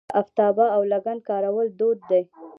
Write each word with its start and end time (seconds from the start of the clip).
د 0.09 0.11
افتابه 0.21 0.65
او 0.75 0.81
لګن 0.91 1.17
کارول 1.29 1.67
دود 1.79 1.99
دی. 2.09 2.21